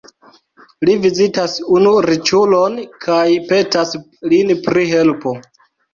[0.87, 3.21] Li vizitas unu riĉulon kaj
[3.53, 3.93] petas
[4.33, 5.35] lin pri helpo.